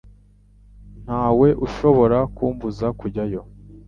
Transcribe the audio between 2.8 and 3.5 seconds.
kujyayo.